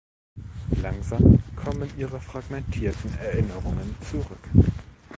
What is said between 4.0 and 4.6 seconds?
zurück.